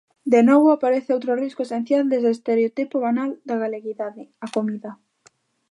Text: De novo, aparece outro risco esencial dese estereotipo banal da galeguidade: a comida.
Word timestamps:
De 0.33 0.41
novo, 0.49 0.67
aparece 0.71 1.15
outro 1.15 1.31
risco 1.43 1.61
esencial 1.63 2.03
dese 2.07 2.29
estereotipo 2.37 2.95
banal 3.07 3.31
da 3.47 3.55
galeguidade: 3.63 4.23
a 4.45 4.47
comida. 4.55 4.91